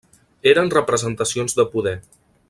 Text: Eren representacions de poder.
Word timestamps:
Eren 0.51 0.71
representacions 0.75 1.57
de 1.59 1.67
poder. 1.77 1.97